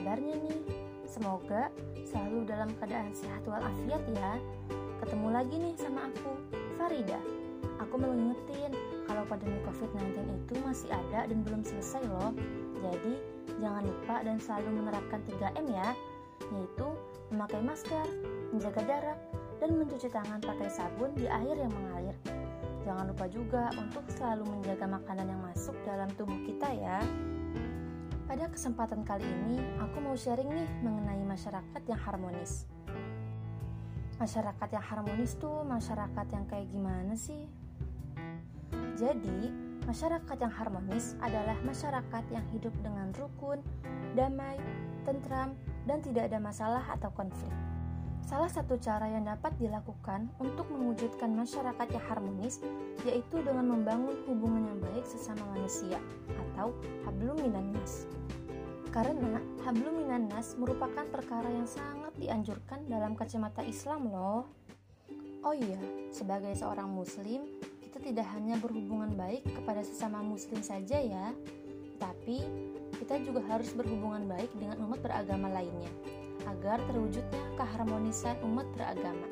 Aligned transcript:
kabarnya 0.00 0.32
nih? 0.48 0.60
Semoga 1.04 1.68
selalu 2.08 2.48
dalam 2.48 2.72
keadaan 2.80 3.12
sehat 3.12 3.44
walafiat 3.44 4.00
ya. 4.16 4.40
Ketemu 5.04 5.28
lagi 5.28 5.60
nih 5.60 5.76
sama 5.76 6.08
aku, 6.08 6.40
Farida. 6.80 7.20
Aku 7.84 8.00
mau 8.00 8.08
ngingetin 8.08 8.72
kalau 9.04 9.28
pandemi 9.28 9.60
COVID-19 9.68 10.24
itu 10.24 10.54
masih 10.64 10.88
ada 10.88 11.28
dan 11.28 11.44
belum 11.44 11.60
selesai 11.60 12.00
loh. 12.08 12.32
Jadi, 12.80 13.20
jangan 13.60 13.84
lupa 13.84 14.24
dan 14.24 14.40
selalu 14.40 14.68
menerapkan 14.80 15.20
3M 15.28 15.66
ya, 15.68 15.92
yaitu 16.48 16.88
memakai 17.28 17.60
masker, 17.60 18.06
menjaga 18.56 18.80
jarak, 18.88 19.18
dan 19.60 19.76
mencuci 19.76 20.08
tangan 20.08 20.40
pakai 20.40 20.72
sabun 20.72 21.12
di 21.12 21.28
air 21.28 21.60
yang 21.60 21.72
mengalir. 21.76 22.16
Jangan 22.88 23.12
lupa 23.12 23.28
juga 23.28 23.68
untuk 23.76 24.08
selalu 24.16 24.48
menjaga 24.48 24.88
makanan 24.88 25.28
yang 25.28 25.44
masuk 25.44 25.76
dalam 25.84 26.08
tubuh 26.16 26.40
kita 26.48 26.72
ya. 26.72 27.04
Pada 28.30 28.46
kesempatan 28.46 29.02
kali 29.02 29.26
ini, 29.26 29.58
aku 29.82 29.98
mau 29.98 30.14
sharing 30.14 30.54
nih 30.54 30.70
mengenai 30.86 31.18
masyarakat 31.26 31.82
yang 31.82 31.98
harmonis. 31.98 32.62
Masyarakat 34.22 34.68
yang 34.70 34.86
harmonis 34.86 35.34
tuh 35.34 35.66
masyarakat 35.66 36.26
yang 36.30 36.46
kayak 36.46 36.70
gimana 36.70 37.18
sih? 37.18 37.50
Jadi, 38.94 39.50
masyarakat 39.82 40.46
yang 40.46 40.54
harmonis 40.54 41.18
adalah 41.18 41.58
masyarakat 41.66 42.24
yang 42.30 42.46
hidup 42.54 42.70
dengan 42.86 43.10
rukun, 43.18 43.66
damai, 44.14 44.62
tentram, 45.02 45.58
dan 45.90 45.98
tidak 45.98 46.30
ada 46.30 46.38
masalah 46.38 46.86
atau 46.86 47.10
konflik. 47.10 47.50
Salah 48.22 48.46
satu 48.46 48.78
cara 48.78 49.10
yang 49.10 49.26
dapat 49.26 49.58
dilakukan 49.58 50.30
untuk 50.38 50.70
mewujudkan 50.70 51.34
masyarakat 51.34 51.98
yang 51.98 52.04
harmonis 52.06 52.62
yaitu 53.02 53.42
dengan 53.42 53.74
membangun 53.74 54.14
hubungan 54.30 54.70
yang 54.70 54.78
baik 54.86 55.02
sesama 55.02 55.42
manusia 55.50 55.98
atau 56.30 56.70
hablum 57.02 57.34
minannas. 57.42 58.06
Karena 58.90 59.38
hablum 59.62 60.02
minannas 60.02 60.58
merupakan 60.58 61.06
perkara 61.06 61.46
yang 61.46 61.66
sangat 61.66 62.10
dianjurkan 62.18 62.90
dalam 62.90 63.14
kacamata 63.14 63.62
Islam 63.62 64.10
loh. 64.10 64.50
Oh 65.46 65.54
iya, 65.54 65.78
sebagai 66.10 66.52
seorang 66.58 66.90
muslim, 66.90 67.46
kita 67.80 68.02
tidak 68.02 68.26
hanya 68.34 68.58
berhubungan 68.58 69.14
baik 69.14 69.46
kepada 69.46 69.80
sesama 69.80 70.20
muslim 70.20 70.60
saja 70.60 71.00
ya, 71.00 71.32
tapi 72.02 72.44
kita 73.00 73.22
juga 73.24 73.40
harus 73.48 73.72
berhubungan 73.72 74.28
baik 74.28 74.52
dengan 74.58 74.84
umat 74.84 75.00
beragama 75.00 75.48
lainnya 75.48 75.88
agar 76.44 76.82
terwujudnya 76.90 77.44
keharmonisan 77.56 78.36
umat 78.44 78.68
beragama. 78.76 79.28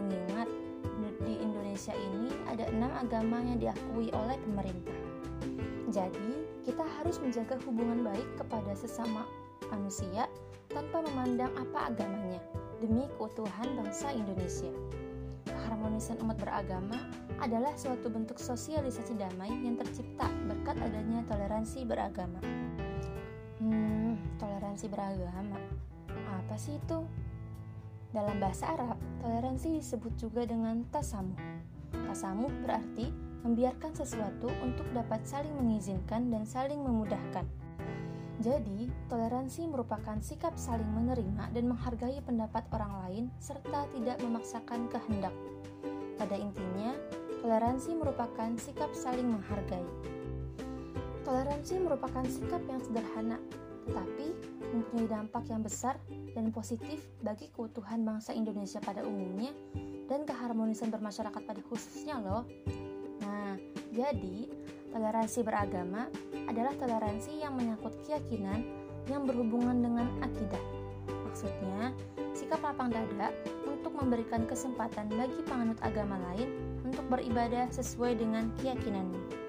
Mengingat 0.00 0.48
di 1.24 1.40
Indonesia 1.40 1.96
ini 1.96 2.28
ada 2.52 2.68
enam 2.68 2.92
agama 3.00 3.40
yang 3.40 3.56
diakui 3.56 4.12
oleh 4.12 4.36
pemerintah. 4.44 4.98
Jadi, 5.88 6.43
kita 6.64 6.82
harus 6.98 7.20
menjaga 7.20 7.60
hubungan 7.68 8.02
baik 8.02 8.26
kepada 8.40 8.72
sesama 8.72 9.28
manusia 9.68 10.26
tanpa 10.72 11.04
memandang 11.04 11.52
apa 11.60 11.92
agamanya 11.92 12.40
demi 12.80 13.04
keutuhan 13.20 13.68
bangsa 13.76 14.10
Indonesia. 14.10 14.72
Keharmonisan 15.44 16.18
umat 16.24 16.40
beragama 16.40 16.96
adalah 17.38 17.76
suatu 17.76 18.08
bentuk 18.08 18.40
sosialisasi 18.40 19.14
damai 19.14 19.52
yang 19.52 19.76
tercipta 19.76 20.26
berkat 20.48 20.80
adanya 20.80 21.20
toleransi 21.28 21.84
beragama. 21.84 22.40
Hmm, 23.60 24.16
toleransi 24.40 24.88
beragama 24.88 25.60
apa 26.54 26.60
sih 26.60 26.78
itu? 26.78 27.02
Dalam 28.14 28.38
bahasa 28.38 28.70
Arab, 28.78 28.94
toleransi 29.18 29.82
disebut 29.82 30.14
juga 30.14 30.46
dengan 30.46 30.86
tasamuh. 30.94 31.34
Tasamuh 31.90 32.52
berarti 32.62 33.10
membiarkan 33.44 33.92
sesuatu 33.92 34.48
untuk 34.64 34.88
dapat 34.96 35.20
saling 35.28 35.52
mengizinkan 35.52 36.32
dan 36.32 36.48
saling 36.48 36.80
memudahkan. 36.80 37.44
Jadi, 38.42 38.90
toleransi 39.06 39.70
merupakan 39.70 40.18
sikap 40.18 40.58
saling 40.58 40.90
menerima 40.90 41.54
dan 41.54 41.64
menghargai 41.70 42.18
pendapat 42.24 42.66
orang 42.74 42.92
lain 43.06 43.24
serta 43.38 43.86
tidak 43.94 44.18
memaksakan 44.24 44.90
kehendak. 44.90 45.32
Pada 46.18 46.34
intinya, 46.34 46.98
toleransi 47.44 47.94
merupakan 47.94 48.50
sikap 48.58 48.90
saling 48.90 49.28
menghargai. 49.30 49.86
Toleransi 51.22 51.78
merupakan 51.80 52.24
sikap 52.26 52.60
yang 52.66 52.82
sederhana, 52.82 53.38
tetapi 53.86 54.34
mempunyai 54.74 55.08
dampak 55.08 55.44
yang 55.48 55.62
besar 55.62 55.96
dan 56.34 56.50
positif 56.50 57.06
bagi 57.22 57.48
keutuhan 57.54 58.02
bangsa 58.02 58.34
Indonesia 58.34 58.82
pada 58.82 59.06
umumnya 59.06 59.54
dan 60.10 60.26
keharmonisan 60.26 60.90
bermasyarakat 60.90 61.42
pada 61.44 61.60
khususnya 61.64 62.18
loh. 62.20 62.44
Nah, 63.34 63.58
jadi 63.90 64.46
toleransi 64.94 65.42
beragama 65.42 66.06
adalah 66.46 66.70
toleransi 66.78 67.42
yang 67.42 67.58
menyangkut 67.58 67.98
keyakinan 68.06 68.62
yang 69.10 69.26
berhubungan 69.26 69.74
dengan 69.82 70.06
akidah. 70.22 70.62
Maksudnya, 71.10 71.90
sikap 72.30 72.62
lapang 72.62 72.94
dada 72.94 73.34
untuk 73.66 73.90
memberikan 73.98 74.46
kesempatan 74.46 75.10
bagi 75.10 75.42
penganut 75.50 75.82
agama 75.82 76.14
lain 76.30 76.46
untuk 76.86 77.02
beribadah 77.10 77.66
sesuai 77.74 78.22
dengan 78.22 78.54
keyakinannya. 78.62 79.42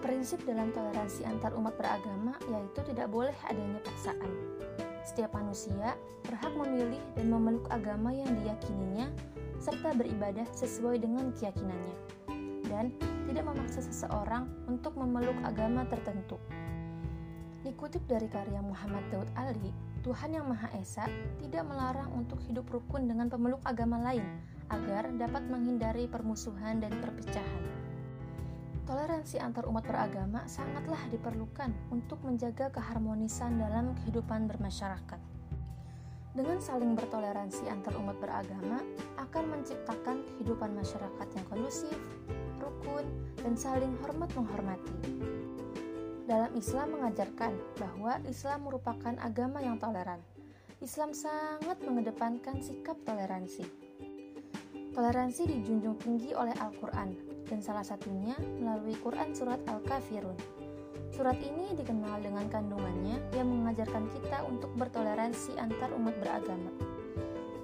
Prinsip 0.00 0.40
dalam 0.48 0.72
toleransi 0.72 1.28
antar 1.28 1.52
umat 1.52 1.76
beragama 1.76 2.40
yaitu 2.48 2.80
tidak 2.88 3.12
boleh 3.12 3.36
adanya 3.44 3.76
paksaan. 3.84 4.32
Setiap 5.04 5.36
manusia 5.36 5.94
berhak 6.24 6.52
memilih 6.56 6.98
dan 7.12 7.28
memeluk 7.28 7.68
agama 7.68 8.10
yang 8.10 8.32
diyakininya 8.40 9.12
serta 9.60 9.92
beribadah 9.94 10.48
sesuai 10.56 11.04
dengan 11.04 11.30
keyakinannya 11.36 12.15
dan 12.70 12.94
tidak 13.26 13.44
memaksa 13.46 13.82
seseorang 13.82 14.46
untuk 14.70 14.94
memeluk 14.94 15.36
agama 15.42 15.86
tertentu. 15.86 16.38
Dikutip 17.66 18.06
dari 18.06 18.30
karya 18.30 18.62
Muhammad 18.62 19.02
Daud 19.10 19.26
Ali, 19.34 19.74
Tuhan 20.06 20.38
Yang 20.38 20.46
Maha 20.54 20.68
Esa 20.78 21.10
tidak 21.42 21.66
melarang 21.66 22.14
untuk 22.14 22.38
hidup 22.46 22.70
rukun 22.70 23.10
dengan 23.10 23.26
pemeluk 23.26 23.58
agama 23.66 23.98
lain 23.98 24.22
agar 24.70 25.10
dapat 25.18 25.42
menghindari 25.50 26.06
permusuhan 26.06 26.78
dan 26.78 26.94
perpecahan. 27.02 27.62
Toleransi 28.86 29.42
antar 29.42 29.66
umat 29.66 29.82
beragama 29.82 30.46
sangatlah 30.46 31.02
diperlukan 31.10 31.74
untuk 31.90 32.22
menjaga 32.22 32.70
keharmonisan 32.70 33.58
dalam 33.58 33.98
kehidupan 33.98 34.46
bermasyarakat. 34.46 35.35
Dengan 36.36 36.60
saling 36.60 36.92
bertoleransi 36.92 37.64
antar 37.72 37.96
umat 37.96 38.20
beragama 38.20 38.84
akan 39.16 39.56
menciptakan 39.56 40.20
kehidupan 40.20 40.76
masyarakat 40.76 41.28
yang 41.32 41.46
kondusif, 41.48 41.96
rukun, 42.60 43.08
dan 43.40 43.56
saling 43.56 43.96
hormat 44.04 44.28
menghormati. 44.36 44.92
Dalam 46.28 46.52
Islam 46.52 46.92
mengajarkan 46.92 47.56
bahwa 47.80 48.20
Islam 48.28 48.68
merupakan 48.68 49.16
agama 49.16 49.64
yang 49.64 49.80
toleran. 49.80 50.20
Islam 50.84 51.16
sangat 51.16 51.80
mengedepankan 51.80 52.60
sikap 52.60 53.00
toleransi. 53.08 53.64
Toleransi 54.92 55.48
dijunjung 55.48 55.96
tinggi 56.04 56.36
oleh 56.36 56.52
Al-Quran 56.60 57.16
dan 57.48 57.64
salah 57.64 57.86
satunya 57.86 58.36
melalui 58.60 58.92
Quran 59.00 59.32
Surat 59.32 59.64
Al-Kafirun. 59.64 60.65
Surat 61.12 61.40
ini 61.40 61.72
dikenal 61.72 62.20
dengan 62.20 62.44
kandungannya 62.52 63.16
yang 63.32 63.48
mengajarkan 63.48 64.04
kita 64.12 64.44
untuk 64.44 64.68
bertoleransi 64.76 65.56
antar 65.56 65.88
umat 65.96 66.12
beragama. 66.20 66.68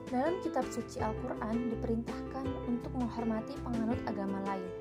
Dalam 0.08 0.40
kitab 0.44 0.68
suci 0.68 1.00
Al-Quran 1.00 1.72
diperintahkan 1.72 2.46
untuk 2.68 2.92
menghormati 2.96 3.56
penganut 3.64 3.96
agama 4.04 4.44
lain, 4.44 4.72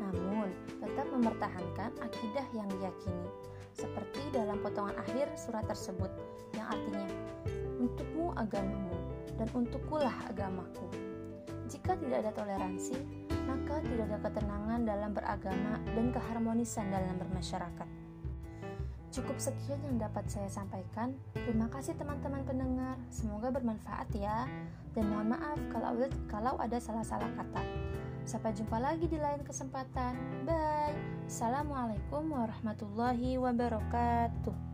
namun 0.00 0.48
tetap 0.80 1.04
mempertahankan 1.12 1.92
akidah 2.00 2.46
yang 2.56 2.68
diyakini, 2.80 3.28
seperti 3.76 4.20
dalam 4.32 4.60
potongan 4.64 4.96
akhir 4.96 5.28
surat 5.36 5.68
tersebut, 5.68 6.08
yang 6.56 6.68
artinya, 6.72 7.08
Untukmu 7.78 8.34
agamamu, 8.34 8.96
dan 9.38 9.46
untukkulah 9.54 10.16
agamaku. 10.26 10.88
Jika 11.70 11.94
tidak 12.00 12.26
ada 12.26 12.32
toleransi, 12.34 12.96
maka 13.46 13.78
tidak 13.84 14.04
ada 14.08 14.18
ketenangan 14.24 14.80
dalam 14.82 15.10
beragama 15.14 15.78
dan 15.94 16.06
keharmonisan 16.10 16.90
dalam 16.90 17.14
bermasyarakat. 17.20 17.97
Cukup 19.08 19.40
sekian 19.40 19.80
yang 19.88 19.96
dapat 19.96 20.28
saya 20.28 20.52
sampaikan. 20.52 21.16
Terima 21.32 21.64
kasih 21.72 21.96
teman-teman 21.96 22.44
pendengar. 22.44 23.00
Semoga 23.08 23.48
bermanfaat 23.48 24.12
ya. 24.12 24.44
Dan 24.92 25.08
mohon 25.08 25.32
maaf 25.32 25.56
kalau 26.28 26.60
ada 26.60 26.76
salah-salah 26.76 27.32
kata. 27.32 27.64
Sampai 28.28 28.52
jumpa 28.52 28.76
lagi 28.76 29.08
di 29.08 29.16
lain 29.16 29.40
kesempatan. 29.40 30.44
Bye. 30.44 30.92
Assalamualaikum 31.24 32.28
warahmatullahi 32.28 33.40
wabarakatuh. 33.40 34.67